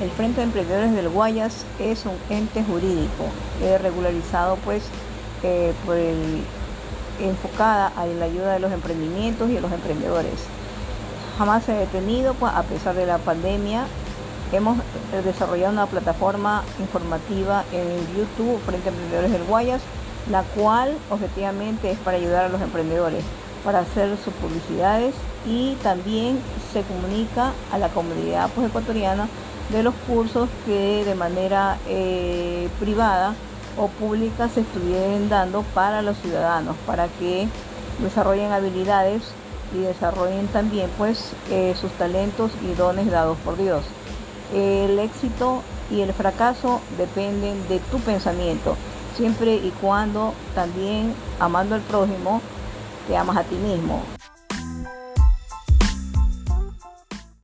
El 0.00 0.10
Frente 0.10 0.40
de 0.40 0.44
Emprendedores 0.44 0.92
del 0.92 1.08
Guayas 1.08 1.64
es 1.78 2.04
un 2.04 2.18
ente 2.28 2.62
jurídico 2.62 3.24
eh, 3.62 3.78
regularizado 3.78 4.56
pues 4.56 4.82
eh, 5.42 5.72
enfocada 7.18 7.90
a 7.96 8.04
la 8.04 8.26
ayuda 8.26 8.52
de 8.52 8.60
los 8.60 8.72
emprendimientos 8.72 9.48
y 9.48 9.54
de 9.54 9.62
los 9.62 9.72
emprendedores. 9.72 10.34
Jamás 11.38 11.64
se 11.64 11.72
ha 11.72 11.76
detenido 11.76 12.34
pues, 12.34 12.52
a 12.54 12.62
pesar 12.64 12.94
de 12.94 13.06
la 13.06 13.16
pandemia. 13.16 13.86
Hemos 14.52 14.76
eh, 14.78 15.22
desarrollado 15.24 15.72
una 15.72 15.86
plataforma 15.86 16.62
informativa 16.78 17.64
en 17.72 17.96
YouTube 18.18 18.60
Frente 18.66 18.90
a 18.90 18.92
Emprendedores 18.92 19.32
del 19.32 19.44
Guayas, 19.44 19.80
la 20.30 20.42
cual 20.42 20.92
objetivamente 21.08 21.90
es 21.90 21.98
para 22.00 22.18
ayudar 22.18 22.44
a 22.44 22.48
los 22.50 22.60
emprendedores, 22.60 23.24
para 23.64 23.78
hacer 23.78 24.14
sus 24.22 24.34
publicidades 24.34 25.14
y 25.46 25.76
también 25.76 26.38
se 26.74 26.82
comunica 26.82 27.52
a 27.72 27.78
la 27.78 27.88
comunidad 27.88 28.50
pues, 28.54 28.68
ecuatoriana 28.68 29.26
de 29.70 29.82
los 29.82 29.94
cursos 30.06 30.48
que 30.64 31.04
de 31.04 31.14
manera 31.14 31.78
eh, 31.88 32.68
privada 32.78 33.34
o 33.76 33.88
pública 33.88 34.48
se 34.48 34.60
estuvieran 34.60 35.28
dando 35.28 35.62
para 35.74 36.02
los 36.02 36.16
ciudadanos, 36.18 36.76
para 36.86 37.08
que 37.08 37.48
desarrollen 38.00 38.52
habilidades 38.52 39.22
y 39.74 39.80
desarrollen 39.80 40.46
también 40.48 40.88
pues 40.96 41.32
eh, 41.50 41.74
sus 41.80 41.90
talentos 41.92 42.52
y 42.62 42.74
dones 42.74 43.10
dados 43.10 43.36
por 43.44 43.56
Dios. 43.56 43.84
El 44.54 44.98
éxito 44.98 45.62
y 45.90 46.00
el 46.00 46.12
fracaso 46.12 46.80
dependen 46.96 47.68
de 47.68 47.80
tu 47.80 47.98
pensamiento, 47.98 48.76
siempre 49.16 49.54
y 49.56 49.72
cuando 49.80 50.34
también 50.54 51.14
amando 51.40 51.74
al 51.74 51.80
prójimo 51.82 52.40
te 53.08 53.16
amas 53.16 53.36
a 53.36 53.42
ti 53.42 53.56
mismo. 53.56 54.02